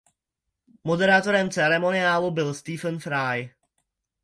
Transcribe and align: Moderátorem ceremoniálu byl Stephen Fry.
Moderátorem 0.83 1.49
ceremoniálu 1.51 2.31
byl 2.31 2.53
Stephen 2.53 2.99
Fry. 2.99 3.53